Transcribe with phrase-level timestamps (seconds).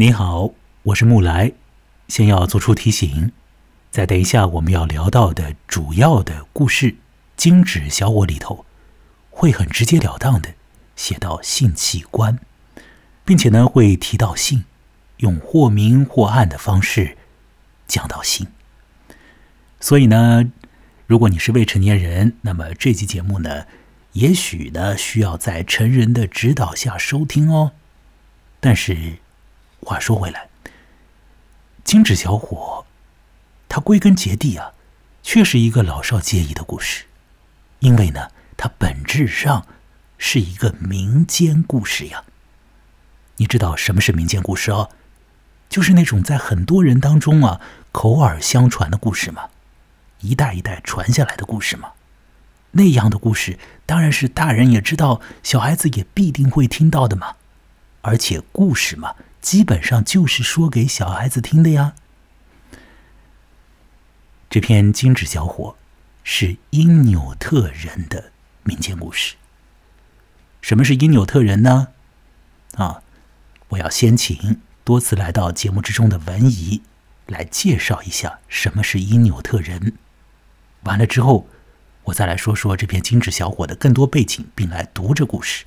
[0.00, 0.52] 你好，
[0.84, 1.52] 我是木来。
[2.08, 3.32] 先要做出提醒，
[3.90, 6.92] 在等一下我们要聊到的主要的故事
[7.36, 8.64] 《金纸小我》里头，
[9.28, 10.54] 会很直截了当的
[10.96, 12.38] 写到性器官，
[13.26, 14.64] 并且呢会提到性，
[15.18, 17.18] 用或明或暗的方式
[17.86, 18.46] 讲到性。
[19.80, 20.50] 所以呢，
[21.06, 23.66] 如果你是未成年人，那么这期节目呢，
[24.12, 27.72] 也许呢需要在成人的指导下收听哦。
[28.60, 29.18] 但是。
[29.90, 30.48] 话说回来，
[31.82, 32.86] 金纸小伙，
[33.68, 34.72] 他归根结底啊，
[35.20, 37.06] 却是一个老少皆宜的故事，
[37.80, 39.66] 因为呢，它本质上
[40.16, 42.22] 是一个民间故事呀。
[43.38, 44.90] 你知道什么是民间故事哦？
[45.68, 49.48] 就是那种在很多人当中啊口耳相传的故事嘛，
[50.20, 51.94] 一代一代传下来的故事嘛。
[52.70, 57.34] 那样的故事当然是大人也知道，小孩子也必定会听到的嘛。
[58.02, 59.16] 而且故事嘛。
[59.40, 61.94] 基本上就是说给小孩子听的呀。
[64.48, 65.76] 这篇《金纸小伙》
[66.24, 68.32] 是因纽特人的
[68.64, 69.36] 民间故事。
[70.60, 71.88] 什么是因纽特人呢？
[72.74, 73.02] 啊，
[73.70, 76.82] 我要先请多次来到节目之中的文怡
[77.26, 79.94] 来介绍一下什么是因纽特人。
[80.82, 81.48] 完了之后，
[82.04, 85.64] 我再来说说这篇《金纸小伙》的更多背景，并来读这故事。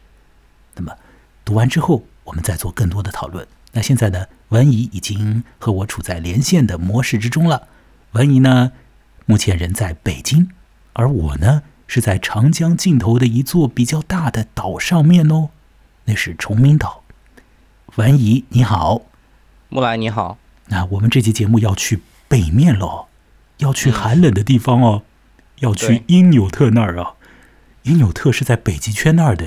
[0.75, 0.95] 那么
[1.43, 3.47] 读完之后，我们再做更多的讨论。
[3.73, 4.27] 那现在呢？
[4.49, 7.67] 文怡已经和我处在连线的模式之中了。
[8.11, 8.71] 文怡呢，
[9.25, 10.49] 目前人在北京，
[10.93, 15.49] 而我呢是在长江尽头的一座比较大的岛上面哦，
[16.05, 17.03] 那是崇明岛。
[17.95, 19.01] 文怡你好，
[19.69, 20.37] 木兰你好。
[20.67, 23.07] 那我们这期节目要去北面喽，
[23.57, 25.01] 要去寒冷的地方哦，
[25.61, 27.13] 要去因纽特那儿啊。
[27.81, 29.45] 因纽特是在北极圈那儿的，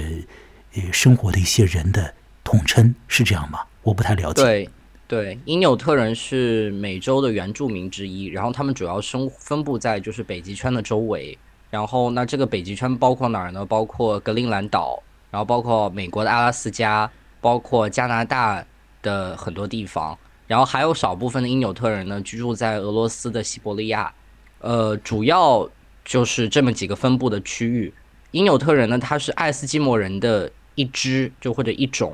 [0.75, 3.61] 呃，生活的一些人的统称，是这样吗？
[3.87, 4.43] 我不太了解。
[4.43, 4.69] 对，
[5.07, 11.39] 对，因纽特人是美洲的原住民之一，然后他们主要生分布在就是北极圈的周围。
[11.71, 13.65] 然后那这个北极圈包括哪儿呢？
[13.65, 15.01] 包括格陵兰岛，
[15.31, 17.09] 然后包括美国的阿拉斯加，
[17.41, 18.65] 包括加拿大
[19.03, 20.19] 的很多地方，
[20.49, 24.13] 然后还有少部分的因纽特人呢居住在俄罗斯的西伯利亚。
[24.59, 25.69] 呃，主要
[26.05, 27.95] 就是这么几个分布的区域。
[28.33, 32.13] 因纽特人呢，他是爱斯基摩人的一支，就或者一种。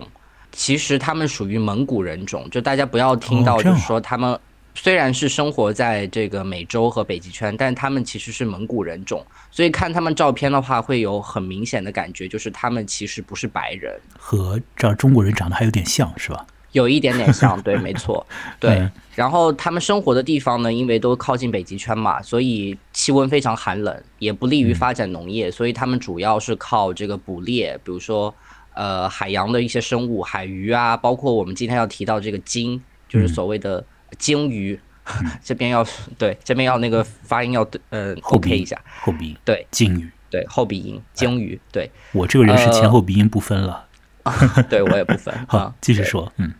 [0.52, 4.38] 其实他们属于蒙古人种，就大家不要听到，就是说他们
[4.74, 9.24] 虽然是生活在这个美洲和北极圈，但他们其实是蒙古人种。
[9.50, 16.46] 所以看他们照片的话，会有很明显的感觉，就是他们其实不是白人，和这中国人长得还有点像是吧？
[16.72, 18.26] 有一点点像， 对，没错，
[18.60, 18.88] 对。
[19.14, 28.34] 然后他们生活的地方呢，因为都靠近北极圈嘛，所以气温非常寒冷，也不利于发展农业，所以他们主要是靠这个捕猎，比如说。
[28.74, 33.84] 呃，海洋的一些生物，海鱼啊，包括我们今天要提到这个鲸，就是所谓的
[34.18, 34.78] 鲸鱼，
[35.44, 43.86] 这边要对这边要那个发音要对呃 OK 一下，后鼻音对鲸鱼对后鼻音鲸鱼对，我这个人是前后鼻音不分了，
[44.70, 45.34] 对我也不分。
[45.46, 46.52] 好，继续说，嗯，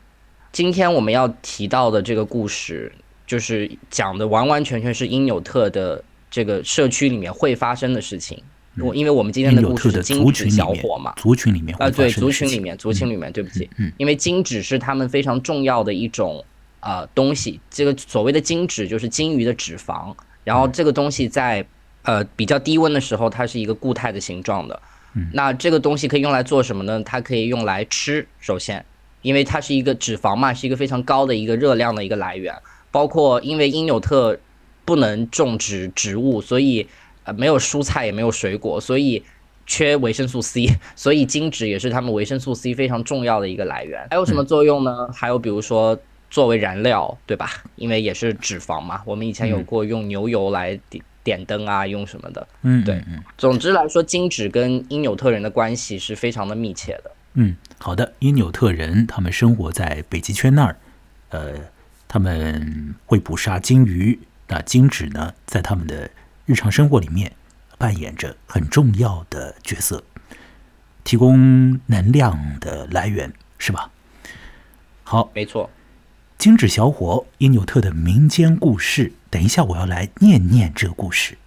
[0.53, 2.93] 今天我们要提到的这个故事，
[3.27, 8.43] 就是讲的完完全全是因纽特的这个社区里面会发生的事情。
[8.79, 16.43] 我因为我们今天的故事是金纸小伙嘛，族群里面啊，对，族群里面，族群里面，对不起，嗯，因为金纸是他们非常重要的一种
[16.81, 17.61] 呃东西。
[17.71, 21.63] 这个所谓的金纸就是金鱼的脂肪，然后这个东西在
[22.01, 24.81] 呃比较低温的时候，它是一个固态的形状的。
[25.35, 27.03] 那这个东西可以用来做什么呢？
[27.03, 28.27] 它可以用来吃。
[28.41, 28.83] 首先，
[29.21, 32.55] 因为它是一个脂肪嘛，是一个非常高的一个热量的一个来源。
[32.91, 34.39] 包括因为因纽特
[34.87, 36.89] 不能种植植物，所以。
[37.25, 39.23] 呃，没有蔬菜也没有水果，所以
[39.67, 40.67] 缺维生素 C，
[40.97, 44.07] 所以精脂也是他们维生素 C 非常重要的一个来源。
[44.11, 45.09] 还有什么作用呢？
[45.13, 45.99] 还有比如说
[46.31, 47.63] 作为燃料，对吧？
[47.77, 49.03] 因为也是脂肪嘛。
[49.05, 52.49] 我们以前有过用牛油来点点灯啊，用什么的。
[52.63, 53.01] 嗯，对。
[53.39, 57.11] 总之来说，精脂跟因纽特人的关系是非常的密切的。
[57.35, 58.13] 嗯，好的。
[58.19, 60.77] 因纽特人他们生活在北极圈那儿，
[61.31, 61.53] 呃，
[62.09, 64.19] 他们会捕杀鲸鱼。
[64.49, 66.11] 那精脂呢，在他们的
[66.45, 67.33] 日常生活里面
[67.79, 70.03] 扮演着很重要的角色，
[71.05, 73.91] 提供能量的来源，是吧？
[75.05, 75.71] 好，没错。
[76.39, 81.39] 金纸小伙因纽特的民间故事，等一下我要来念念这个故事。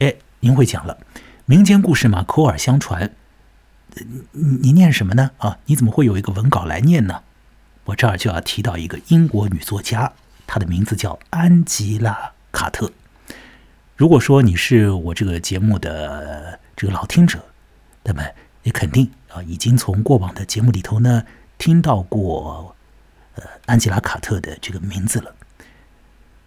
[0.00, 0.98] 哎，您会讲了，
[1.46, 3.14] 民间故事嘛，口耳相传。
[4.32, 5.30] 你你念什么呢？
[5.38, 7.22] 啊，你怎么会有一个文稿来念呢？
[7.84, 10.12] 我这儿就要提到一个英国女作家，
[10.46, 12.12] 她的名字叫安吉拉·
[12.52, 12.92] 卡特。
[13.96, 17.42] 如果说你是我这个节目的这个老听者，
[18.02, 18.22] 那么
[18.62, 21.24] 你肯定啊已经从过往的节目里头呢
[21.56, 22.76] 听到过，
[23.36, 25.34] 呃安吉拉·卡特的这个名字了。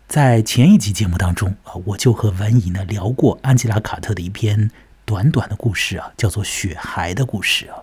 [0.07, 4.69] 在前一集节目当中啊，我就和文怡呢聊过安吉拉·卡特的一篇
[5.03, 7.81] 短短的故事啊，叫做《雪孩的故事》啊。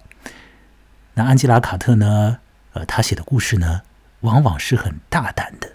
[1.15, 2.39] 那安吉拉·卡特呢，
[2.73, 3.83] 呃，他写的故事呢，
[4.21, 5.73] 往往是很大胆的，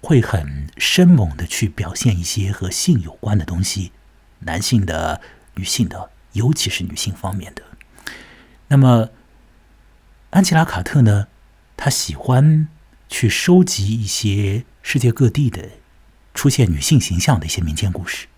[0.00, 3.92] 会很生猛的去表现一些和性有关的东西，
[4.40, 5.20] 男性的、
[5.54, 7.62] 女性的，尤其是女性方面的。
[8.68, 9.10] 那么，
[10.30, 11.28] 安吉拉·卡特呢，
[11.76, 12.68] 他喜欢
[13.08, 15.68] 去收集一些世界各地的。
[16.32, 18.28] 出现女性形象的一些民间故事，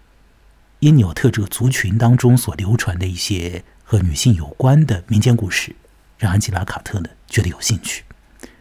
[0.80, 5.76] 因纽特这个族群当中所流传的一些和女性有关的民间故事，
[6.18, 8.02] 让安吉拉·卡特呢觉得有兴趣，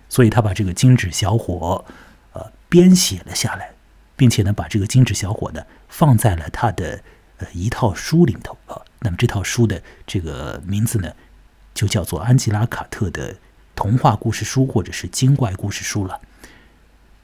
[0.10, 1.84] 所以他把这个金纸小伙，
[2.72, 3.74] 编写了下来，
[4.16, 7.04] 并且呢把这个金纸小伙呢放在了他的
[7.40, 8.82] 呃一套书里头啊。
[9.02, 11.12] 那么这套书的这个名字呢，
[11.74, 13.36] 就叫做安吉拉·卡特的
[13.76, 16.22] 童话故事书或者是精怪故事书了。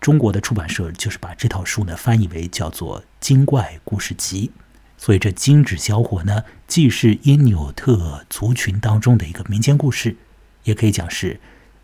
[0.01, 4.51] 中国的出版社就是把这套书呢翻译为叫做《精怪故事集》，
[4.97, 10.17] 所以这金纸小伙呢，既是因纽特族群当中的一个民间故事，
[10.65, 11.39] 也可以讲是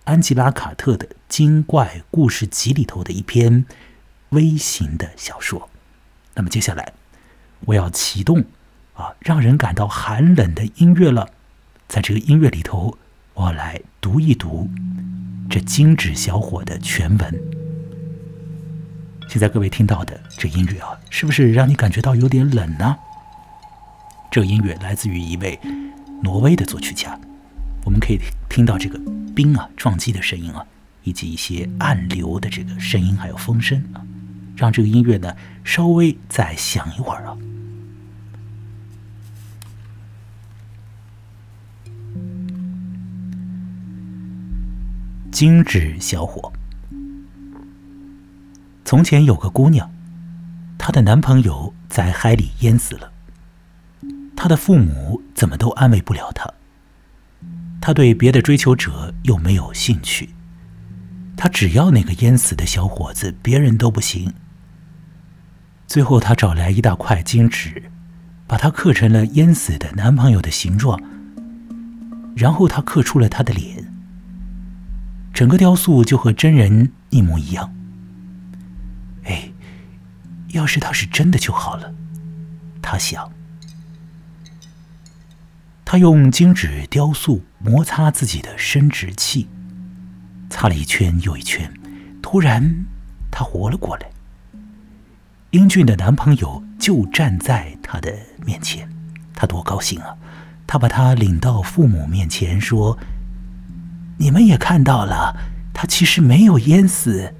[0.06, 3.66] 安吉拉·卡特的《精怪故事集》里头的一篇
[4.30, 5.70] 微型的小说。
[6.34, 6.94] 那么接下来
[7.62, 8.44] 我要启动
[8.96, 11.30] 啊，让人感到寒冷的音乐了，
[11.88, 12.98] 在这个音乐里头，
[13.34, 14.70] 我来读一读
[15.50, 17.42] 这金纸小伙的全文。
[19.30, 22.98] 现在各位听到的这音乐啊，是不是让你感觉到有点冷呢？
[24.30, 25.58] 这个音乐来自于一位
[26.22, 27.18] 挪威的作曲家，
[27.86, 28.20] 我们可以
[28.50, 29.00] 听到这个
[29.36, 30.66] 冰啊撞击的声音啊，
[31.04, 34.02] 以及一些暗流的这个声音，还有风声啊，
[34.56, 37.38] 让这个音乐呢稍微再响一会儿啊。
[45.32, 46.54] 精致小伙。
[48.86, 49.92] 从前有个姑娘，
[50.78, 53.12] 她的男朋友在海里淹死了。
[54.36, 56.48] 她的父母怎么都安慰不了她。
[57.86, 60.30] 她对别的追求者又没有兴趣。
[61.36, 64.34] 她只要那个淹死的小伙子，别人都不行。
[65.86, 67.92] 最后，她找来一大块金纸，
[68.48, 70.98] 把它刻成了淹死的男朋友的形状，
[72.38, 73.92] 然后她刻出了他的脸。
[75.34, 77.76] 整个雕塑就和真人一模一样。
[79.26, 79.52] 哎，
[80.54, 81.94] 要是他是真的就好了，
[82.82, 83.30] 他想。
[85.84, 89.48] 他用金纸雕塑摩擦自己的生殖器，
[90.50, 91.71] 擦了一圈又一圈，
[92.21, 92.86] 突然
[93.31, 94.10] 他活了过来。
[95.51, 98.13] 英俊的男朋友就站在他的
[98.45, 98.89] 面前，
[99.33, 100.18] 他多高兴啊！
[100.68, 102.98] 他把他领到父母面前，说
[104.19, 105.33] ：“你们也看到了，
[105.74, 107.33] 他其实没有淹死。”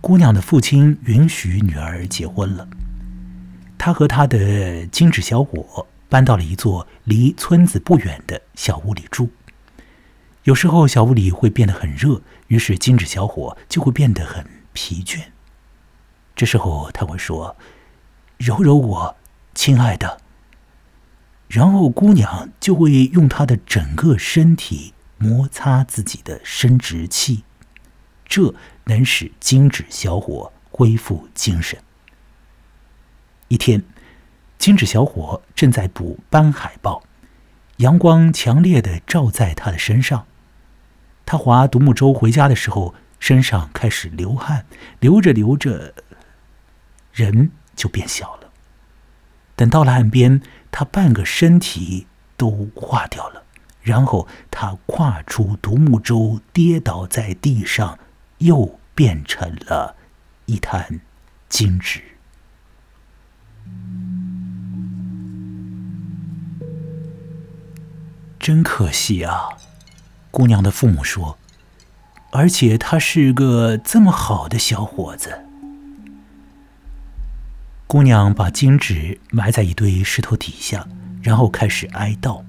[0.00, 2.66] 姑娘的父亲允许女儿结婚了，
[3.76, 9.30] 他和他的精致小伙搬到了一座离村子不远的小屋里住。
[10.42, 15.28] 有时候小屋里会变得很热，于是金纸小伙就会变得很疲倦。
[16.36, 17.56] 这时候他会说
[18.36, 19.16] ：“揉揉我，
[19.54, 20.20] 亲爱的。”
[21.48, 27.44] 然后姑娘就会用她的整个身体摩擦自己的生殖器。
[28.26, 28.54] 这
[28.84, 31.78] 能使精致小伙恢复精神。
[33.48, 33.82] 一天，
[34.62, 37.02] 精致小伙正在捕斑海豹，
[37.78, 40.24] 阳光强烈的照在他的身上。
[41.26, 44.64] 他划独木舟回家的时候，身上开始流汗，
[45.00, 45.92] 流着流着，
[47.12, 48.52] 人就变小了。
[49.56, 50.40] 等到了岸边，
[50.70, 53.42] 他半个身体都化掉了，
[53.80, 57.98] 然后他跨出独木舟，跌倒在地上。
[58.38, 59.96] 又变成了
[60.46, 61.00] 一滩
[61.48, 62.02] 金纸，
[68.42, 69.50] 真可惜啊！
[70.32, 71.38] 姑娘的父母说，
[72.32, 75.44] 而且他是个这么好的小伙子。
[77.86, 80.88] 姑娘把金纸埋在一堆石头底下，
[81.22, 82.42] 然后开始哀悼。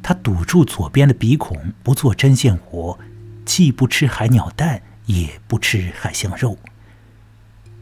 [0.00, 2.96] 她堵住左边的鼻孔，不做针线活。
[3.44, 6.56] 既不吃海鸟蛋，也不吃海象肉。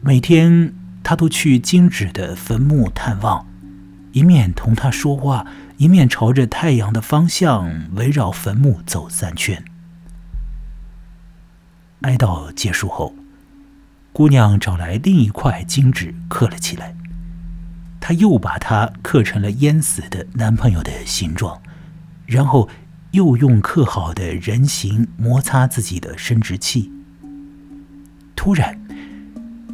[0.01, 3.45] 每天，他都去金纸的坟墓探望，
[4.13, 5.45] 一面同他说话，
[5.77, 9.63] 一面朝着太阳的方向围绕坟墓走三圈。
[12.01, 13.15] 哀悼结束后，
[14.11, 16.95] 姑娘找来另一块金纸刻了起来，
[17.99, 21.59] 她又把它刻成了淹死的男朋友的形状，
[22.27, 22.69] 然后
[23.11, 26.91] 又用刻好的人形摩擦自己的生殖器。
[28.35, 28.79] 突然，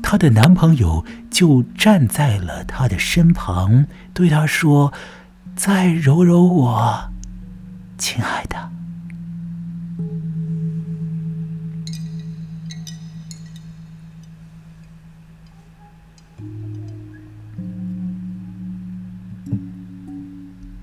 [0.02, 4.92] 她的男朋友就站在了她的身旁，对她说
[5.56, 7.10] ：“再揉揉我，
[7.98, 8.70] 亲爱的。”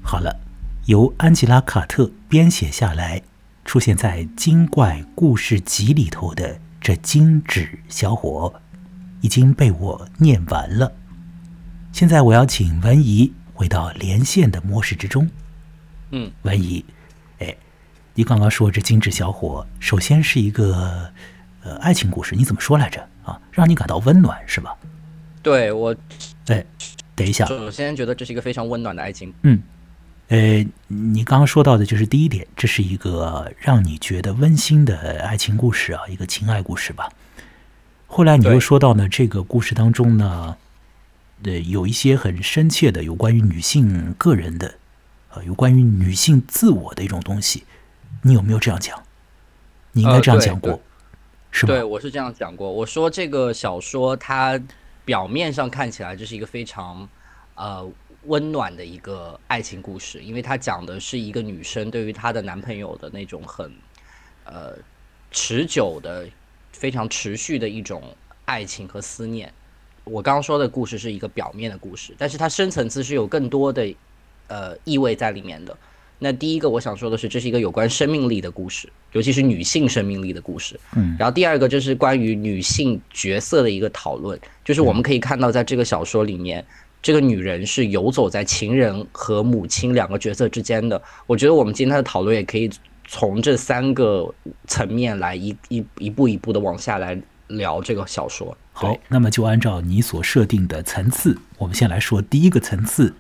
[0.02, 0.38] 好了，
[0.84, 3.22] 由安吉拉·卡特编写下来，
[3.64, 8.62] 出现在《精怪故事集》里头的这金纸小伙，
[9.26, 10.92] 已经被我念完了。
[11.92, 15.28] 现在我要请文怡回到连线的模式之中。
[16.12, 16.84] 嗯，文怡，
[17.40, 17.52] 哎，
[18.14, 21.10] 你刚刚说这精致小伙，首先是一个
[21.64, 23.36] 呃爱情故事，你怎么说来着啊？
[23.50, 24.76] 让你感到温暖是吧？
[25.42, 25.92] 对我，
[26.46, 26.64] 哎，
[27.16, 29.34] 等一下，首先觉得这是一个非常温暖的爱情。
[29.42, 29.60] 嗯。
[30.28, 37.08] 呃，你刚刚说到的就是第一点，这是一个让你觉得温馨的爱情故事啊，一个情爱故事吧。
[38.06, 40.56] 后来你又说到呢，这个故事当中呢，
[41.44, 44.74] 呃，有一些很深切的有关于女性个人的，
[45.30, 47.64] 呃，有关于女性自我的一种东西。
[48.22, 49.02] 你有没有这样讲？
[49.92, 50.80] 你应该这样讲过，
[51.50, 51.74] 是吧？
[51.74, 52.70] 对，我是这样讲过。
[52.70, 54.60] 我说这个小说它
[55.04, 57.08] 表面上看起来就是一个非常
[57.54, 57.88] 呃。
[58.28, 63.72] 温暖的一个爱情故事，因为它讲的是一个女生对于她的男朋友的那种很，
[64.42, 64.76] 呃，
[65.30, 66.26] 持久的、
[66.76, 68.02] 非常持续的一种
[68.44, 69.52] 爱情和思念。
[70.04, 73.92] 我刚刚说的故事是一个表面的故事，但是它深层次是有更多的
[74.48, 75.76] 呃意味在里面的。
[76.18, 80.78] 那第一个我想说的是，这是一个有关生命力的故事，尤其是女性生命力的故事。
[80.94, 81.16] 嗯。
[81.18, 86.64] 然后第二个就是关于女性角色的一个讨论，就是我们可以看到在这个小说里面。
[87.02, 91.00] 这个女人是游走在情人和母亲两个角色之间的。
[91.28, 92.68] 我觉得我们今天的讨论也可以
[93.06, 94.34] 从这三个
[94.66, 98.56] 层面来一一一步一步的往下来聊这个小说。
[98.72, 103.14] 好，那么就按照你所设定的层次，我们先来说第一个层次。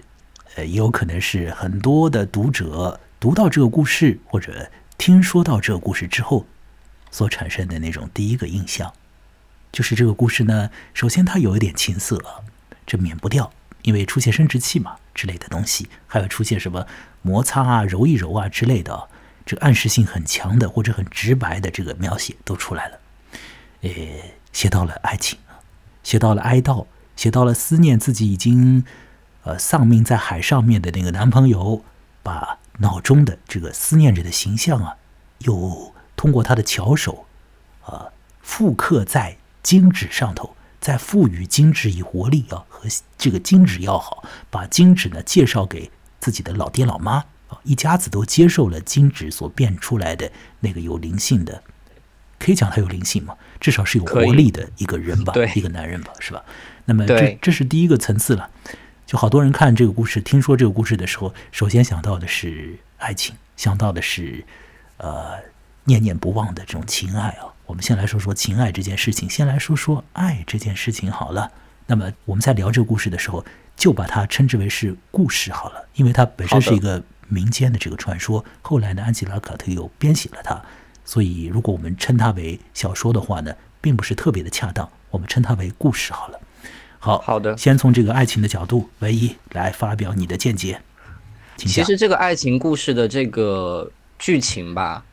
[0.56, 6.46] 呃，也有可能是很多的读者读到这个故事或者听说到这个故事之后
[7.10, 8.92] 所产生的那种第一个印象，
[9.70, 12.18] 就是这个故事呢，首先它有一点情色，
[12.86, 13.52] 这免不掉。
[13.82, 16.86] 因为出现生殖器嘛之类的东西，还有出现什么
[17.22, 19.08] 摩擦啊、揉一揉啊之类的，
[19.46, 22.98] 这个暗示性很强的或者很直白的这个描写都出来了。
[23.80, 23.90] 呃，
[24.52, 25.38] 写到了爱情，
[26.02, 26.86] 写到了哀悼，
[27.16, 28.84] 写到了思念自己已经
[29.44, 31.82] 呃丧命在海上面的那个男朋友，
[32.22, 34.96] 把脑中的这个思念者的形象啊，
[35.38, 37.24] 又通过他的巧手
[37.84, 38.08] 啊
[38.42, 40.54] 复刻在金纸上头。
[40.78, 42.82] 再赋予金纸以活力啊，和
[43.18, 51.62] 这个金纸要好，把金纸呢介绍给自己的老爹老妈啊，一家子都接受了金纸所变出来的那个有灵性的，
[52.38, 53.34] 可以讲他有灵性嘛？
[53.60, 56.44] 至少是有活力的一个人吧，一个男人吧，是吧？
[56.84, 58.50] 那么这这是第一个层次了。
[59.06, 64.44] 就好多人看这个故事，听说这个故事的时候，首先想到的是爱情，想到的是
[64.96, 65.34] 呃
[65.84, 67.54] 念念不忘的这种情爱啊。
[67.66, 71.52] 我们先来说说情爱这件事情，先来说说爱这件事情好了。
[71.86, 73.44] 那么我们在聊这个故事的时候，
[73.76, 78.44] 就把它称之为是故事好了，因为它本身是一个民间的这个传说。
[78.62, 80.60] 后来呢，安吉拉·卡特又编写了它，
[81.04, 84.88] 所以如果我们称它为小说的话呢，并不是特别的恰当。
[85.10, 86.40] 我们称它为故事好了。
[86.98, 90.80] 好好的，先从这个爱情的角度，唯一来发表你的见解。
[91.56, 95.04] 其实这个爱情故事的这个剧情吧。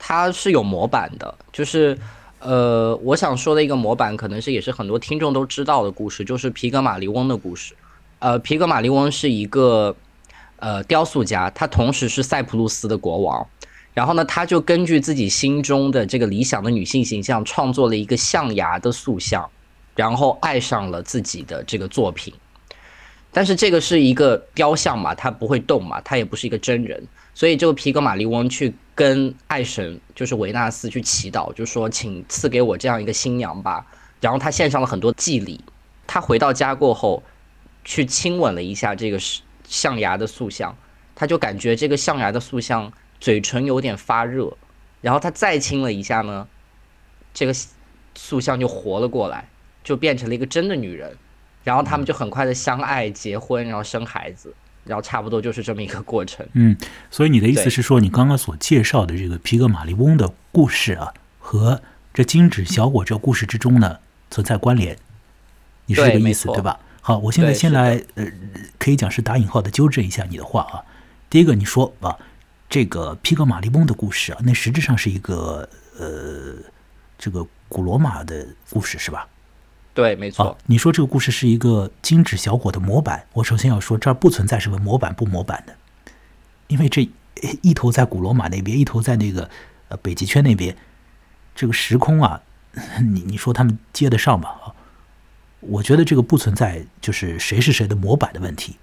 [0.00, 1.98] 它是有模板的，就是，
[2.38, 7.74] 呃，我想说的一个模板，可能是也是很多听众都知道的故事，就是皮格马利翁的故事。
[8.20, 9.96] 呃，皮格马利翁是一个
[10.58, 13.46] 呃雕塑家，他同时是塞浦路斯的国王。
[13.94, 19.50] 然后呢，他就根据自己心中的这个理想的女性形象，创作了一个象牙的塑像，
[19.96, 22.32] 然后爱上了自己的这个作品。
[23.32, 27.02] 但是这个是一个雕像嘛，它不会动嘛，它也不是一个真人。
[27.34, 33.84] 所以这个皮格马利翁去跟爱神，就是维纳斯去祈祷，就说请赐给我这样一个新娘吧。
[34.20, 35.60] 然后他献上了很多祭礼。
[36.06, 37.22] 他回到家过后，
[37.84, 39.18] 去亲吻了一下这个
[39.68, 40.76] 象牙的塑像，
[41.14, 44.52] 他就感觉这个象牙的塑像嘴唇有点发热。
[45.00, 46.48] 然后他再亲了一下呢，
[47.32, 47.54] 这个
[48.16, 49.48] 塑像就活了过来，
[49.84, 51.16] 就变成了一个真的女人。
[51.62, 54.52] 然后他们就很快的相爱、结婚，然后生孩子。
[54.84, 56.46] 然后差不多就是这么一个过程。
[56.54, 56.74] 嗯，
[57.10, 61.82] 所以你的意思是说，你刚刚所介绍的这个皮格马利翁的故事啊，和
[62.14, 63.98] 这金纸小伙这故事之中呢
[64.30, 64.96] 存在关联，
[65.84, 66.80] 你是这个意思对吧？
[67.08, 68.26] 好，我现在先来呃，
[68.78, 70.84] 可以讲是打引号的纠正一下你的话啊。
[71.30, 72.14] 第一个，你说啊，
[72.68, 75.66] 这个皮格马利翁的故事啊，那实质上是一个
[75.98, 76.56] 呃，
[77.16, 79.26] 这个古罗马的故事是吧？
[79.94, 80.54] 对，没错。
[80.66, 85.74] 你说这个故事是一个精致小伙的模板，我首先要说这儿不存在什么模板不模板的，
[86.66, 87.08] 因为这
[87.62, 89.48] 一头在古罗马那边，一头在那个
[89.88, 90.76] 呃北极圈那边，
[91.54, 92.42] 这个时空啊，
[93.00, 94.50] 你你说他们接得上吧？
[94.62, 94.74] 啊，
[95.60, 98.76] 我觉得这个不存在就是谁是谁的模板的问题，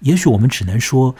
[0.00, 1.14] 也许我们只能说。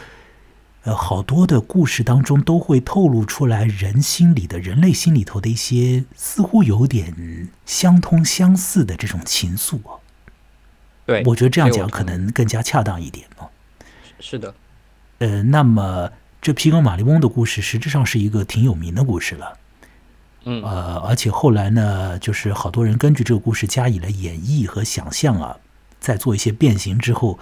[0.83, 10.01] 呃，好多的故事当中都会透露出来人心里的人类心里头的一些似乎有点相通相似的这种情愫啊。
[11.05, 13.45] 对，我觉得这样讲可能更加恰当一点啊。
[14.19, 14.55] 是的。
[15.19, 16.11] 呃，那么
[16.41, 19.59] 这皮格马利翁的故事实质上是一个挺有名的故事了。
[20.45, 20.63] 嗯。
[20.63, 25.57] 呃，而且后来呢，就是好多人根据这个故事加以了演绎和想象啊，
[25.99, 27.39] 在做一些变形之后，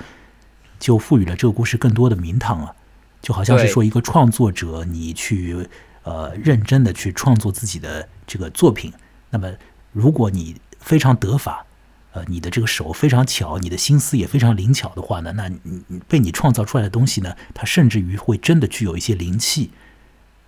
[0.79, 2.75] 就赋予了这个故事更多的名堂啊。
[3.21, 5.67] 就好像是说，一个创作者，你去
[6.03, 8.93] 呃认真的去创作自己的这个作品，
[9.29, 9.51] 那么
[9.91, 11.65] 如果你非常得法，
[12.13, 19.71] 呃，你的这个手非常巧，你的心思也非常灵巧的话呢，那你被你创造出来的东西呢，它甚至于会真的具有一些灵气，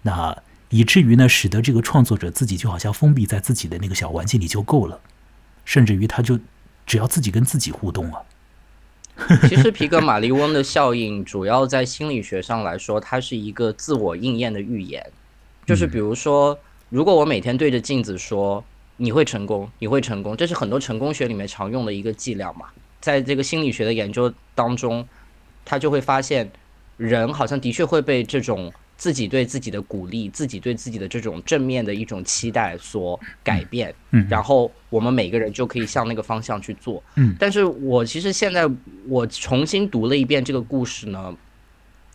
[0.03, 0.41] 那
[0.72, 5.00] 以至于呢，使得这个创作者自己就好像封闭在自己的那个小环境里就够了，
[5.66, 6.40] 甚至于他就
[6.86, 8.22] 只要自己跟自己互动啊。
[9.50, 15.06] 其实皮格马利翁的效应，主要在心理学上来说，它是一个自我应验的预言。
[15.66, 18.63] 就是比如说，如果我每天对着镜子说
[18.96, 22.68] “你会成功，你会成功”，这是很多成功学里面常用的一个伎俩嘛。
[23.01, 25.06] 在这个心理学的研究当中，
[25.66, 26.50] 他就会发现，
[26.96, 28.72] 人好像的确会被这种。
[29.01, 37.36] 自己对自己的鼓励，自己对自己的这种正面的一种期待所改变，嗯，然后我们每个人就可以向那个方向去做，嗯。
[37.39, 38.70] 但是我其实现在
[39.08, 41.36] 我重新读了一遍这个故事呢，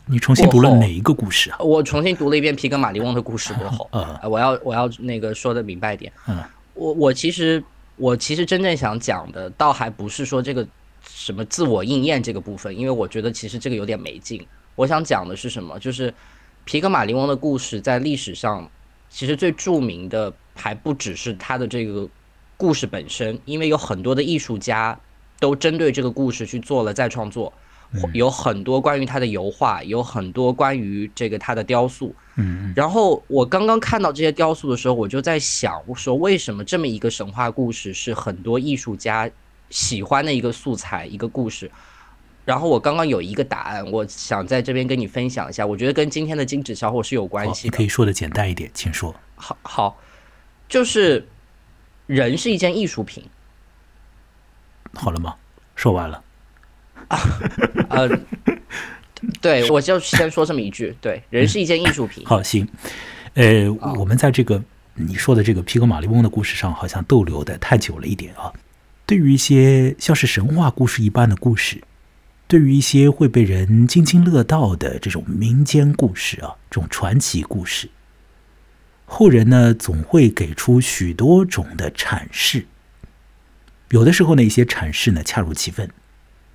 [0.07, 1.59] 你重新读了哪一个故事啊？
[1.59, 3.89] 我重新读了一遍皮格马利翁的故事过后，
[4.23, 6.41] 呃，我要我要那个说的明白一点，嗯，
[6.75, 7.61] 我我其实
[7.97, 10.65] 我其实真正想讲的，倒还不是说这个
[11.03, 14.47] 什么自我应验这个部分，因为我觉得其实这个有点没劲。
[14.77, 16.15] 我想讲的是什么，就是。
[16.67, 18.69] 皮格马利翁的故事在历史上，
[19.09, 22.09] 其实最著名的还不只是他的这个
[22.57, 24.99] 故事本身，因为有很多的艺术家
[25.39, 27.53] 都针对这个故事去做了再创作，
[28.13, 32.13] 有很多关于他的油画，有很多关于这个他的雕塑。
[32.35, 39.31] 嗯，然后我刚刚看到这些雕塑的时候，我就在想，我说为什么这么一个神话故事是很多艺术家
[39.71, 41.71] 喜欢的一个素材，一个故事？
[42.47, 45.67] 然后我刚刚有一个答案，我想在这边跟你分享一下。
[45.67, 47.73] 我觉得跟今天的金纸小伙是有关系的。
[47.73, 49.13] 你可以说的简单一点，请说。
[49.35, 49.99] 好，好，
[50.69, 51.27] 就是
[52.07, 53.25] 人是一件艺术品。
[54.95, 55.35] 好了吗？
[55.75, 56.23] 说完了。
[57.09, 57.19] 啊，
[57.91, 58.09] 呃，
[59.41, 60.97] 对，我就先说这么一句。
[61.01, 62.25] 对，人是一件艺术品。
[62.25, 62.69] 好，行。
[63.35, 64.63] 呃，我们在这个
[64.95, 68.53] 你说的这个皮格马利翁的故事上，好像逗留的太久了一点啊。
[69.05, 71.83] 对于一些像是神话故事一般的故事。
[72.49, 77.89] 对于一些会被人津津乐道的这种民间故事啊，这种传奇故事，
[79.05, 82.67] 后人呢总会给出许多种的阐释。
[83.91, 85.89] 有的时候呢，一些阐释呢恰如其分；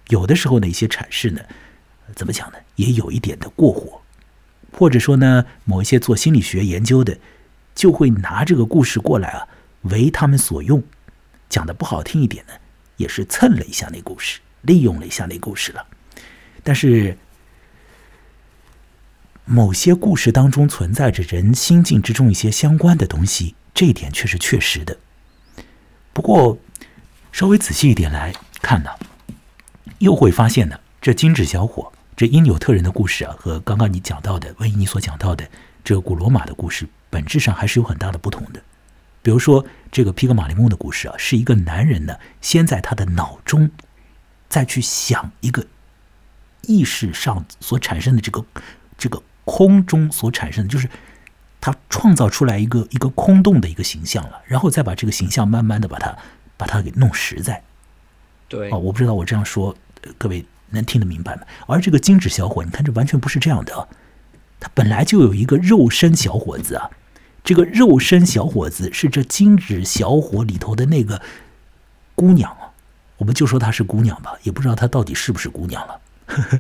[0.08, 1.42] 有的时候呢，一些阐释呢，
[2.16, 4.02] 怎么讲呢，也有一点的过火。
[4.72, 7.18] 或者说呢，某一些做心理学研究的，
[7.76, 9.48] 就会拿这个故事过来啊，
[9.82, 10.82] 为他们所用。
[11.50, 12.54] 讲的不好听一点呢，
[12.96, 14.40] 也是蹭了一下那故事。
[14.62, 15.86] 利用了一下那故事了，
[16.64, 17.18] 但是
[19.46, 24.98] 某些故事当中存在着人心境之中一些相关的东西，这一点却是确实的。
[26.14, 26.58] 不过
[27.32, 28.90] 稍微仔细一点来看呢，
[30.00, 35.50] 又会发现呢，这金纸小伙、这因纽特人的故事啊，和刚刚你讲到的，万一你所讲到的
[35.84, 38.62] 这个古罗马的故事，本质上还是有很大的不同的。
[39.24, 43.72] 比如说，这个皮格马利翁的故事啊，是一个男人呢，先在他的脑中。
[44.52, 45.66] 再去想一个
[46.64, 48.46] 意识上所产生的这个
[48.98, 50.90] 这个空中所产生的，就是
[51.62, 56.16] 他创造出来一个一个空洞的一个形象了，然后再把这个形象慢慢的把它
[56.58, 57.64] 把它给弄实在。
[58.50, 59.74] 对啊，我不知道我这样说
[60.18, 61.44] 各位能听得明白吗？
[61.66, 63.88] 而这个金纸小伙，你看这完全不是这样的啊，
[64.60, 66.92] 他本来就有一个肉身小伙子啊，
[67.44, 71.22] 这个肉身小伙子是这金纸小伙里头的那个
[72.14, 72.61] 姑娘啊。
[73.22, 76.00] 我们就说她是姑娘吧，也不知道她到底是不是姑娘了。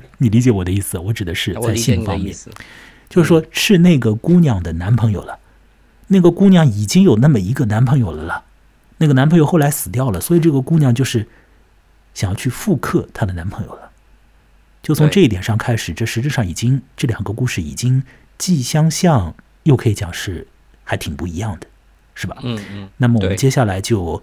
[0.19, 0.99] 你理解我的意思？
[0.99, 2.35] 我指的是在性方面，
[3.09, 5.39] 就是说是那个姑娘的男朋友了。
[6.09, 8.43] 那个姑娘已经有那么一个男朋友了了，
[8.99, 11.27] 那个男朋友后来死掉了，所以这个姑娘就是
[12.13, 13.89] 想要去复刻她的男朋友了。
[14.83, 18.03] 就从这一点上开始，这实质上已经这两个故事已经
[18.37, 20.45] 既相像，又可以讲是
[20.83, 21.65] 还挺不一样的，
[22.13, 22.37] 是吧？
[22.43, 22.89] 嗯嗯。
[22.97, 24.21] 那么我们接下来就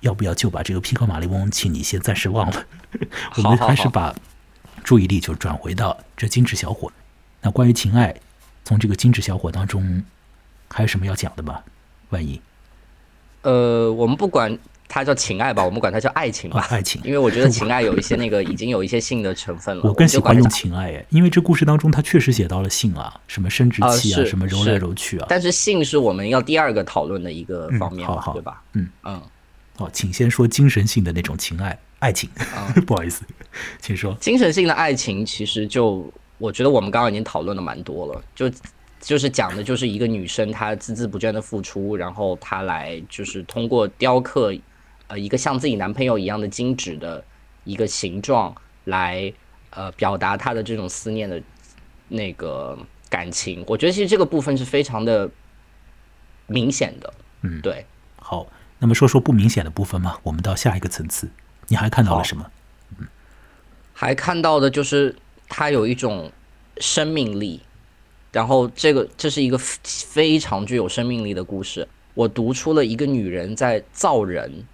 [0.00, 2.64] 要不要就把这个皮克马利翁，请你先暂时忘了，
[3.36, 4.14] 我们好好还是把
[4.82, 6.90] 注意力就转回到这精致小伙。
[7.42, 8.14] 那关于情爱，
[8.64, 10.02] 从这个精致小伙当中，
[10.68, 11.60] 还有什么要讲的吗？
[12.10, 12.40] 万一
[13.42, 14.58] 呃，我们不管
[14.88, 19.82] 它叫情爱吧，我们管它叫爱情吧，啊爱情因为我觉得情爱有一些那个已经有一些性的成分了。
[19.88, 25.26] 我更喜欢用情爱诶，因为这故事当中他确实写到了性啊，什么生殖啊器啊，是什么揉来揉去啊。
[25.28, 28.62] 但是性是我们要第二个讨论的一个嗯方面好对吧？
[28.72, 29.22] 嗯嗯，
[29.80, 32.28] 哦，请先说精神性的那种情爱，爱情。
[32.54, 33.24] 啊 不好意思，
[33.80, 34.14] 请说。
[34.20, 38.50] 精神性的爱情其实就我觉得我们刚刚已经讨论的蛮多了，就
[39.00, 44.54] 就是讲的就是一个女生她孜孜不倦的付出，然后她来就是通过雕刻
[45.08, 47.24] 呃一个像自己男朋友一样的精致的
[47.64, 49.32] 一个形状来
[49.70, 51.42] 呃表达她的这种思念的
[52.08, 53.64] 那个感情。
[53.66, 55.30] 我觉得其实这个部分是非常的
[56.46, 57.86] 明显的，嗯，对。
[58.22, 58.46] 好，
[58.80, 61.28] 那么说说不明显的部分嘛，我们到下一个层次，
[61.68, 62.44] 你还看到了什么？
[62.98, 63.06] 嗯
[63.92, 65.14] 还看到的就是
[65.46, 66.32] 它有一种
[66.78, 67.60] 生命力，
[68.32, 71.86] 然后这个这是一个非非常具有生命力的故事。
[72.14, 74.64] 我读出了一个女人在造人，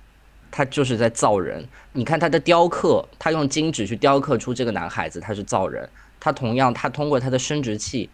[0.53, 1.66] 她就是在造人。
[1.92, 5.88] 你看她的雕刻，她用金纸去雕刻出这个男孩子，他是造人。
[6.21, 8.09] 她同样，她通过她的生殖器，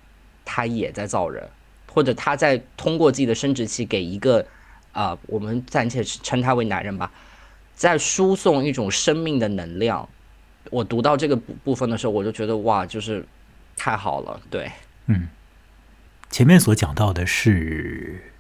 [0.46, 1.46] 她也在造人，
[1.92, 4.46] 或者她在通过自己的生殖器给一个
[4.92, 7.10] 啊、我们暂且称他为男人吧，
[7.74, 10.08] 在输送一种生命的能量。
[10.70, 13.26] 我读到这个部分的时候，我就觉得哇，就是
[13.76, 14.70] 太好了，对，
[15.06, 15.28] 嗯
[16.30, 18.32] 前面所讲到的是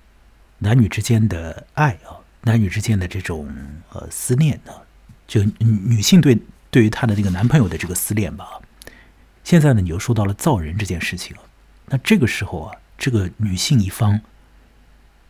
[0.58, 3.52] 男女之间的爱啊，男女之间的这种
[3.92, 4.80] 呃思念啊，
[5.26, 6.38] 就女性对
[6.70, 8.60] 对于她的那个男朋友的这个思念吧。
[9.44, 11.42] 现在呢，你又说到了造人这件事情了，
[11.86, 14.20] 那这个时候啊，这个女性一方，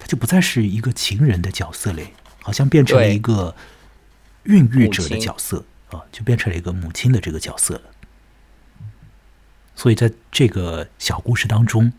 [0.03, 2.13] 她就不再是一个情人的角色嘞，
[2.43, 3.55] 好像变成了一个
[4.43, 7.83] 孕育者的角色啊，就变成了一个母亲的这个角色了。
[9.77, 11.93] 所以在这个小故事当中，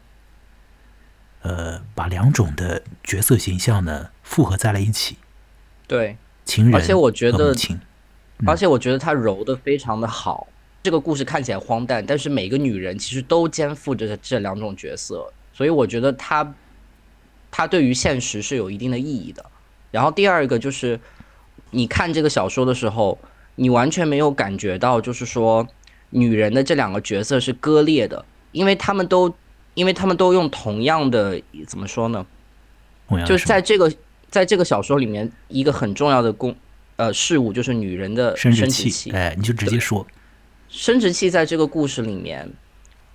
[1.43, 5.15] 呃，把两种的角色形象呢复合在了一起，
[5.87, 7.55] 对，情人而且我觉得
[8.45, 10.45] 而且我觉得他揉的非常的好。
[10.81, 16.53] 这个故事看起来荒诞，但是每个女人其实都肩负着这两种角色，所以我觉得他
[17.55, 19.45] 他对于现实是有一定的意义的。
[19.91, 20.99] 然后第二个就是，
[21.69, 23.19] 你看这个小说的时候，
[23.53, 25.67] 你完全没有感觉到，就是说
[26.09, 29.31] 女人的这两个角色是割裂的，因为他们都，
[29.75, 32.25] 因为他们都用同样的怎么说呢？
[33.23, 33.93] 就是在这个
[34.31, 36.55] 在这个小说里面，一个很重要的公
[36.95, 40.07] 呃事物就是女人的生殖殖器，哎，你就直接说，
[40.69, 42.51] 生殖器在这个故事里面，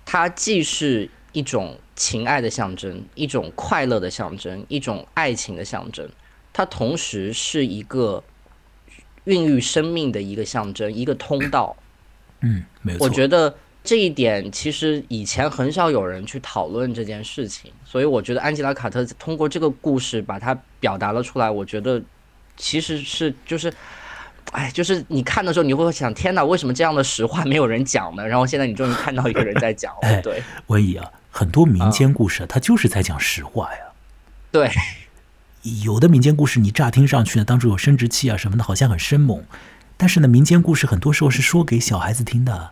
[0.05, 6.09] 它既是一种情爱的象征，一种快乐的象征，一种爱情的象征，
[6.51, 8.23] 它同时是一个
[9.25, 11.75] 孕育生命的一个象征，一个通道。
[12.41, 21.49] 嗯，没错，我觉得这一点其实以前很少有人去讨论这件事情，所以我觉得安吉拉·卡特通过这个故事把它表达了出来。
[21.49, 22.01] 我觉得
[22.55, 23.71] 其实是就是，
[24.51, 28.25] 哎，就是你看的时候你会想，天哪，为什么这样的实话没有人讲呢？
[28.25, 33.79] 然后现在你终于看到一个人在讲哎了，对文艺啊，很多民间故事啊，它就是在讲实话呀。
[34.51, 34.71] 对
[35.83, 39.43] 有的民间故事，你乍听上去呢，当中有生殖器啊什么的，好像很生猛，
[39.97, 42.71] 但是呢，民间故事很多时候是说给小孩子听的，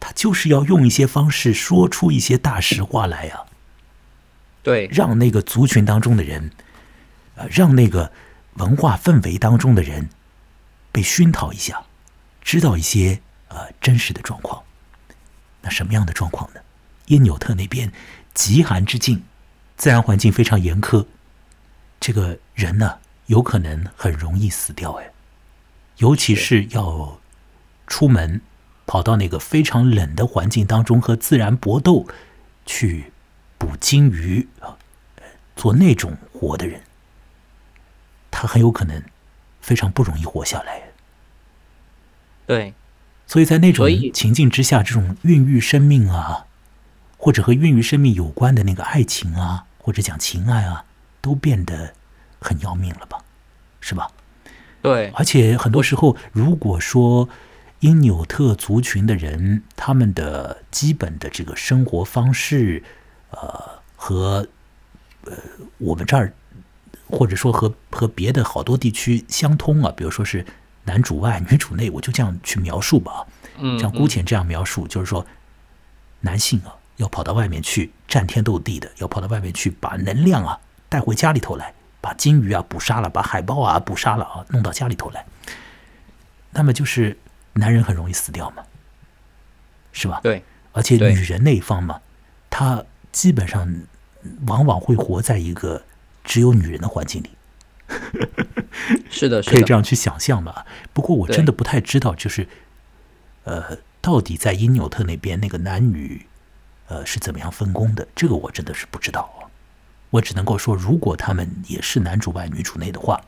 [0.00, 3.42] 他就是要用一些方式说出一些大实话来呀、
[4.62, 6.52] 对让那个族群当中的人，
[7.34, 8.12] 呃，让那个
[8.54, 10.08] 文化氛围当中的人
[10.92, 11.82] 被熏陶一下，
[12.40, 14.62] 知道一些呃真实的状况。
[15.62, 16.60] 那什么样的状况呢？
[17.06, 17.92] 因纽特那边
[18.34, 19.22] 极寒之境，
[19.76, 21.06] 自然环境非常严苛，
[22.00, 25.10] 这个人呢有可能很容易死掉哎，
[25.98, 27.20] 尤其是要
[27.86, 28.40] 出门
[28.86, 32.06] 跑到那个非常冷的环境当中和自然搏斗
[32.64, 33.12] 去
[33.58, 34.76] 捕鲸鱼啊，
[35.16, 35.24] 呃
[35.56, 36.82] 做那种活的人，
[38.30, 39.02] 他很有可能
[39.60, 40.82] 非常不容易活下来。
[42.46, 42.74] 对。
[43.24, 46.44] 所以在那种情境之下，这种孕育生命啊，
[47.24, 50.84] 或者和孕育生命有关的那个爱情啊，或者讲情爱啊，
[51.20, 51.94] 都变得
[52.40, 53.16] 很要命了吧？
[53.80, 54.10] 是吧？
[54.82, 57.28] 对而且很多时候，如果说
[57.78, 62.82] 因纽特族群的人，他们的基本的这个生活方式，
[63.30, 64.48] 呃，和
[65.24, 65.32] 呃
[65.78, 66.34] 我们这儿，
[67.08, 70.44] 或者说和和别的好多地区相通啊，比如说是
[70.86, 73.24] 男主外女主内，我就这样去描述吧。
[73.58, 75.24] 嗯，像姑且这样描述，就是说，
[76.22, 85.26] 男性啊要跑到外面去战天斗地的，要跑到外面去把能量啊带回家里头来，把金鱼啊捕杀了，把海豹啊捕杀了啊，弄到家里头来。
[86.52, 87.18] 那么就是
[87.54, 88.62] 男人很容易死掉嘛，
[89.92, 90.20] 是吧？
[90.22, 92.00] 对，而且女人那一方嘛，
[92.48, 93.82] 她基本上
[94.46, 95.82] 往往会活在一个
[96.22, 97.30] 只有女人的环境里。
[99.10, 100.64] 是的，是可以这，样去想象吧。
[100.92, 102.46] 不过我真的不太知道，就是
[103.44, 106.26] 呃，到底在因纽特那边那个男女
[106.92, 109.48] 呃是怎么样分工的，这个我真的是不知道啊。
[110.10, 113.22] 我只能够说，如果他们也是男主外女主内的话，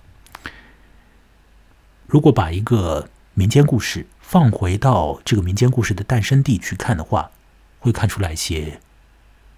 [2.07, 7.31] 如果把一个民间故事放回到这个民间故事的诞生地去看的话，
[7.79, 8.81] 会看出来一些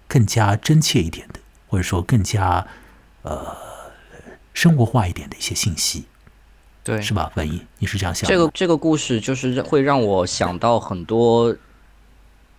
[0.07, 2.65] 更加真切一点的，或者说更加
[3.23, 3.57] 呃
[4.53, 6.05] 生活化一点的一些信息。
[6.81, 7.29] 对，是吧？
[7.35, 8.33] 文艺，你是这样想的？
[8.33, 11.53] 这个这个故事就是会让我想到很多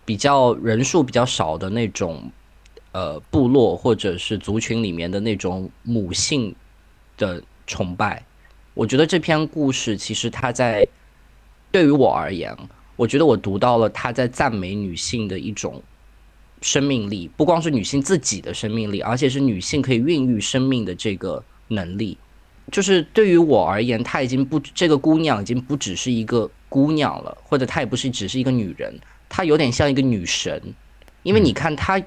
[0.09, 2.31] 比较人数比较少的那种
[2.93, 6.55] 呃部落或者是族群里面的那种母性
[7.15, 8.25] 的崇拜。
[8.73, 10.87] 我觉得这篇故事其实它在
[11.71, 12.57] 对于我而言，
[12.95, 15.79] 我觉得我读到了他在赞美女性的一种
[16.63, 22.17] 生命力，不光是女性自己的生命力，而且是女性可以孕育生命的这个能力。
[22.71, 28.91] 就是对于我而言，她已经不这个姑娘已经不只是一个姑娘了，或者她也不是只是一个女人，
[29.29, 30.61] 她有点像一个女神，
[31.23, 32.01] 因为你看她，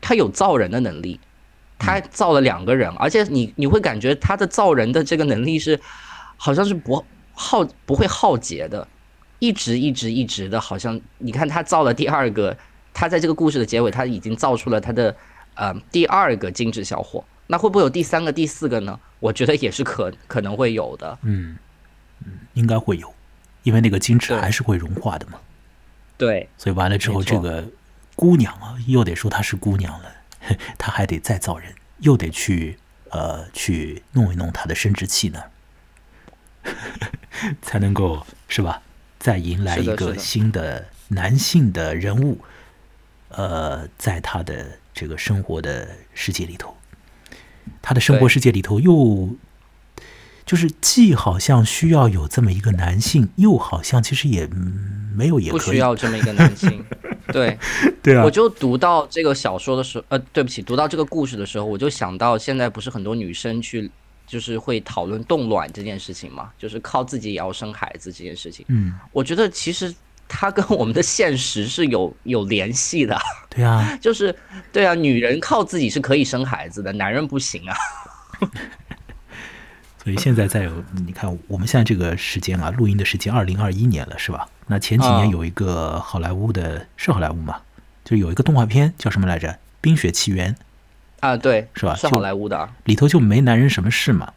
[0.00, 1.20] 她有造人的能力，
[1.78, 5.78] 她造了两个人，而且你你会感觉她的造人的这个能力是
[6.36, 8.86] 好像是不耗不会耗竭的，
[9.40, 12.56] 一直一直一直的，好像你看她造了第二个，
[12.94, 15.14] 她在这个故事的结尾，她已经造出了她的
[15.54, 18.98] 呃第二个精致小伙，那会不会有第三个、第四个呢？
[19.18, 21.18] 我觉得也是可可能会有的。
[21.22, 21.56] 嗯
[22.24, 23.12] 嗯，应该会有，
[23.62, 25.38] 因为那个金纸对还是会融化的嘛。
[26.22, 27.68] 对，所以完了之后，这个
[28.14, 30.12] 姑娘啊，又得说她是姑娘了，
[30.78, 32.78] 她还得再造人，又得去
[33.10, 35.42] 呃去弄一弄她的生殖器呢，
[37.60, 38.82] 才能够是吧？
[39.18, 42.38] 再迎来一个新的男性的人物，
[43.30, 46.76] 呃，在他的这个生活的世界里头，
[47.80, 49.36] 他的生活世界里头又
[50.46, 56.84] 就是既好像需要有这么一个男性，又好像其实也嗯没有也不，需要这么一个男性。
[57.32, 57.56] 对，
[58.02, 63.90] 对啊我，就读到这个小说的时候，呃，对不起，读到这个故事的时候，我就想到现在不是很多女生去
[64.26, 68.66] 就是会讨论冻卵这件事情嘛，就是靠自己也要生孩子这件事情。
[68.68, 69.94] 嗯，我觉得其实
[70.28, 73.16] 它跟我们的现实是有 有联系的，
[73.48, 74.34] 对啊， 就是
[74.72, 77.76] 对啊，女人靠自己是可以生孩子的，男人不行啊。
[80.02, 84.48] 所以现在在有你看，我们现在这个时间啊，录音的时间二零二一年了，是吧？
[84.66, 87.60] 那前几年嗯有一个好莱坞的，是好莱坞嘛？
[88.04, 89.48] 就有一个动画片叫什么来着，
[89.80, 90.52] 《冰雪奇缘》，
[91.20, 94.32] 啊，对，是是吧是好莱坞的啊，里头就没男人什么事嘛，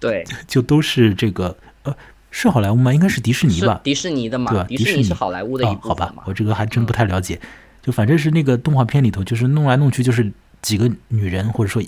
[0.00, 1.94] 对， 就都是这个呃，
[2.32, 2.92] 是好莱坞吗？
[2.92, 3.80] 应该是迪士尼吧？
[3.84, 4.66] 迪士尼的嘛，对吧？
[4.68, 7.40] 迪士尼是好莱坞的一部分嘛，，吧我这个还真不太了解。
[7.82, 11.80] 就反正是那个动画片里头，就是弄来弄去，就是几个女人，或者说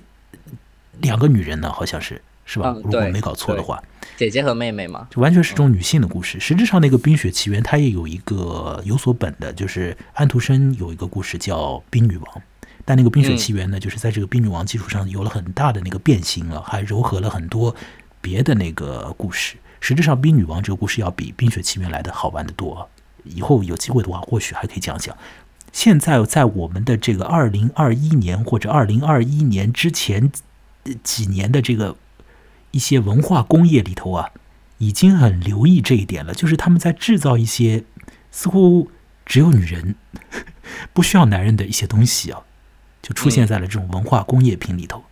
[1.00, 2.74] 两个女人呢，好像是是吧？
[2.74, 3.80] 嗯如果没搞错的话，
[4.16, 6.40] 姐姐和妹妹嘛，就完全是这种女性的故事。
[6.40, 12.34] 实质上，那个《冰雪奇缘》它也有一个有所本的，就是安徒生有一个故事叫《冰女王》，
[12.84, 17.72] 但那个《冰雪奇缘》呢，就是在这个冰女王基础上有了很大的那个变形了，还糅合了很多
[18.20, 19.56] 别的那个故事。
[19.78, 22.88] 实质上，《冰女王》这个故事要比《冰雪奇缘》来的好玩的多。
[23.22, 25.16] 以后有机会的话，或许还可以讲讲。
[25.72, 30.32] 现在在我们的这个二零二一年或者二零二一年之前
[30.82, 31.94] 呃几年的这个
[32.70, 34.30] 一些文化工业里头啊，
[34.78, 37.85] 已经很留意这一点了，就是他们在制造一些
[38.30, 38.90] 似乎
[39.26, 39.94] 只有女人
[40.92, 42.42] 不需要男人的一些东西啊，
[43.02, 45.02] 就出现在了这种文化工业品里头，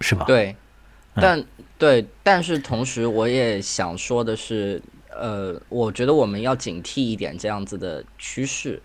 [0.00, 0.56] 是吧？，对，
[1.14, 1.44] 嗯但
[1.78, 8.80] 对，但是同时我也想说的是，呃，我觉得我们要警惕一点这样子的趋势，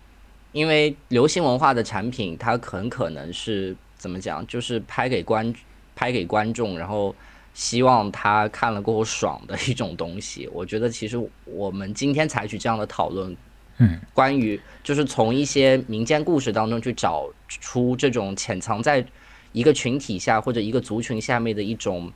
[0.52, 5.54] 因为流行文化的产品，它很可能是怎么讲，就是拍给观
[5.98, 7.12] 拍给观众，然后
[7.54, 10.48] 希望他看了过后爽的一种东西。
[10.52, 13.36] 我觉得其实我们今天采取这样的讨论，
[13.78, 19.04] 嗯，关于就是从一些民间故事当中去找出这种潜藏在
[19.50, 22.12] 一个群体下或者一个族群下面的一种，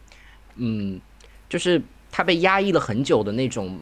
[0.55, 1.01] 嗯，
[1.49, 3.81] 就是他被压抑了很久的那种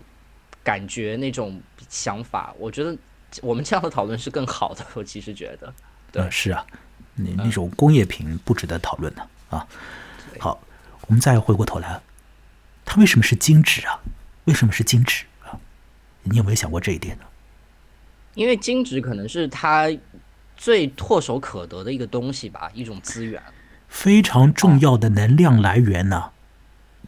[0.65, 1.61] 感觉、那种
[1.91, 2.55] 想法。
[2.59, 2.97] 我觉得
[3.43, 4.87] 我们这样的讨论是更好的。
[4.95, 5.75] 我其实觉得，
[6.11, 6.65] 对呃，是啊，
[7.17, 9.29] 那那种工业品不值得讨论的啊。
[10.39, 10.61] 好，
[11.07, 12.01] 我们再回过头来，
[12.85, 14.01] 它为什么是精致啊？
[14.45, 15.59] 为什么是精致啊？
[16.23, 17.25] 你有没有想过这一点呢？
[18.35, 19.91] 因为金纸可能是他
[20.57, 23.43] 最唾手可得的一个东西吧，一种资源。
[23.89, 26.31] 非常重要的能量来源呢、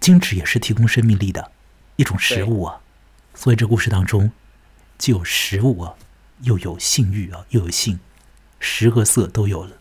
[0.01, 1.53] 金纸也是提供生命力的
[1.95, 2.81] 一种食物啊。
[3.35, 4.33] 所以这故事当中，
[4.99, 5.95] 既有食物啊，
[6.41, 8.01] 又有性欲啊，又有性，
[8.59, 9.77] 食和色都有了。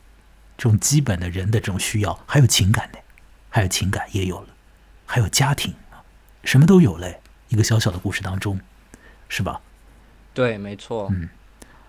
[0.62, 3.00] 这种基本的人的这种需要，还有情感的，
[3.50, 4.48] 还有情感也有了，
[5.08, 6.06] 还有家庭啊，
[6.44, 7.20] 什么都有嘞。
[7.50, 8.60] 一个小小的故事当中，
[9.28, 9.60] 是吧？
[10.36, 11.10] 对，没错。
[11.12, 11.28] 嗯，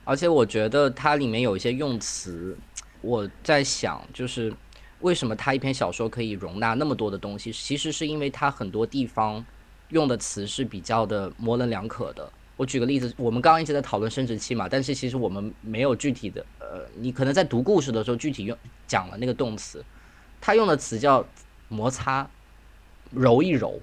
[0.05, 2.57] 而且我觉得它里面有一些用词，
[3.03, 4.51] 我在想，就是
[5.01, 7.53] 为什么它一篇小说可以容纳那么多的东西？
[7.53, 9.45] 其实是因为它很多地方
[9.91, 12.33] 用的词是比较的模棱两可的。
[12.63, 19.85] 我举个例子，我们刚刚一直在讨论生殖器嘛，但是其实我们没有具体的，呃，你可能在读故事的时候具体用讲了那个动词，
[20.41, 21.27] 他用的词叫
[21.69, 22.25] 摩擦、
[23.11, 23.81] 揉一揉。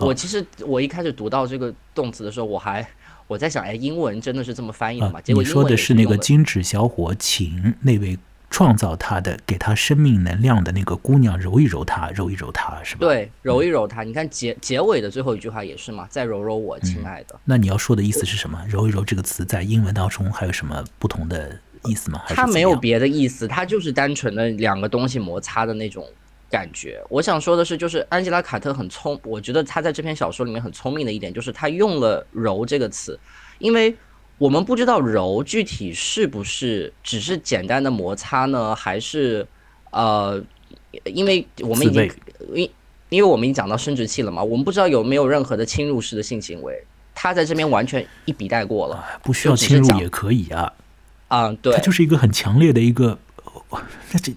[0.00, 2.84] 我其实我一开始读到这个动词的时候，我还
[3.28, 5.20] 我在想，哎，英文真的是这么翻译的吗？
[5.20, 8.18] 啊，结果你说的是那个金纸小伙请那位
[8.54, 13.00] 创造他的、给他生命能量的那个姑娘揉一揉他，揉一揉他，是吧？。
[13.00, 14.04] 对，揉一揉它。
[14.04, 17.34] 你看结结尾的最后一句话也是嘛，再揉揉我，亲爱的。
[17.44, 18.64] 那你要说的意思是什么？
[18.68, 22.22] 揉一揉这个词在英文当中还有什么不同的意思吗？
[22.28, 26.06] 它没有别的意思，它就是单纯的两个东西摩擦的那种
[26.48, 27.02] 感觉。
[27.08, 33.18] 我想说的是，就是安吉拉·卡特很聪，我觉得他在这篇小说里面很聪明的一点，就是他用了“揉”这个词，
[33.58, 33.92] 因为
[34.38, 39.46] 我们不知道“揉”具体是不是只是简单的摩擦呢，还是
[39.90, 40.42] 呃，
[41.04, 42.10] 因为我们已经
[42.54, 42.70] 因
[43.10, 49.04] 因为我们已经讲到生殖器了嘛，我们不知道有没有任何的侵入式的性行为，他在这边完全一笔带过了。
[49.22, 50.72] 不需要侵入也可以啊。
[51.28, 53.18] 啊、对它，就是一个很强烈的一个，
[53.70, 53.80] 呃
[54.12, 54.32] 那这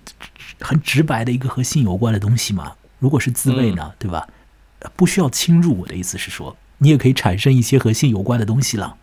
[0.60, 2.74] 很直白的一个和性有关的东西嘛。
[3.00, 4.28] 如果是自慰呢，对吧？
[4.80, 5.82] 呃不需要侵入。
[5.82, 8.96] 我的意思是说，你也可以产生一些和性有关的东西了，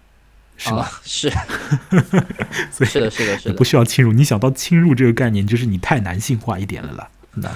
[0.56, 0.76] 是吧？
[0.78, 1.30] 啊是
[2.70, 3.64] 所以是的，是的，是的不。
[3.64, 4.12] 需要侵入。
[4.12, 7.10] 你想到侵入这个概念，就是你太男性化一点了啦。
[7.34, 7.50] 那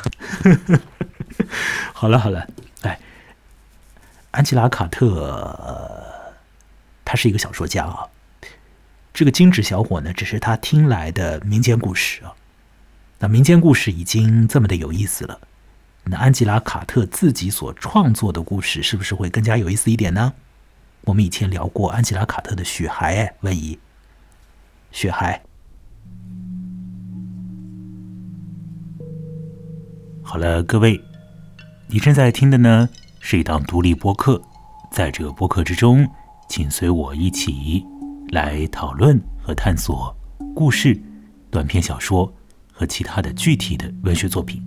[1.93, 2.47] 好了好了，
[2.83, 2.99] 哎，
[4.33, 6.05] 安吉拉·卡特，呃
[7.05, 8.07] 他是一个小说家啊。
[9.15, 12.33] 这个金纸小伙呢，只是他听来的民间故事啊。
[13.21, 15.41] 那民间故事已经这么的有意思了，
[16.05, 20.35] 那安吉拉·卡特自己所创作的故事，是不是会更加有意思一点呢？
[21.03, 23.79] 我们以前聊过安吉拉·卡特的《雪孩》，哎，温怡，
[24.91, 25.43] 雪孩。
[30.23, 31.01] 好了，各位，
[31.87, 32.89] 你正在听的呢
[33.21, 34.43] 是一档独立播客，
[34.91, 36.07] 在这个播客之中，
[36.49, 37.87] 请随我一起
[38.29, 40.15] 来讨论和探索
[40.55, 41.01] 故事、
[41.51, 42.31] 短篇小说
[42.71, 44.63] 和其他的具体的文学作品。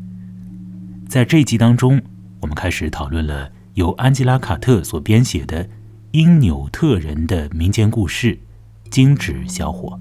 [1.07, 2.01] 在这一集当中，
[2.39, 5.69] 我们开始讨论了由安吉拉·卡特所编写的
[6.11, 8.35] 因纽特人的民间故事
[8.89, 9.97] 《金纸小伙》。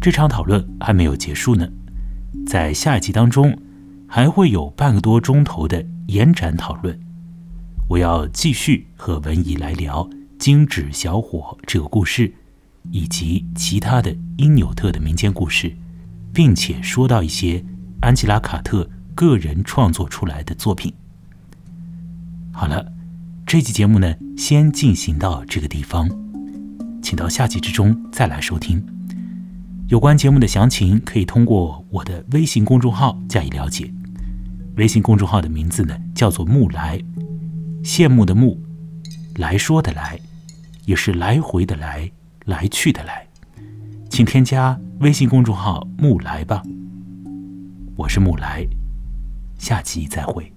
[0.00, 1.68] 这场讨论还没有结束呢，
[2.46, 3.58] 在下一集当中
[4.06, 6.96] 还会有半个多钟头的延展讨论。
[7.88, 10.04] 我要继续和文怡来聊
[10.38, 12.32] 《金纸小伙》这个故事，
[12.92, 15.74] 以及其他的因纽特的民间故事，
[16.32, 17.64] 并且说到一些
[18.00, 20.94] 安吉拉·卡特个人创作出来的作品。
[22.52, 22.92] 好了，
[23.46, 26.08] 这期节目呢，先进行到这个地方，
[27.02, 28.84] 请到下集之中再来收听。
[29.88, 33.92] 有关节目的详情，可以通过我的微信公众号加以了解。
[34.76, 36.98] 微信公众号的名字呢，叫做“木来”，
[37.84, 38.60] 羡慕的慕，
[39.36, 40.18] 来说的来，
[40.86, 42.10] 也是来回的来，
[42.46, 43.26] 来去的来。
[44.08, 46.62] 请添加微信公众号“木来”吧。
[47.96, 48.66] 我是木来，
[49.58, 50.53] 下集再会。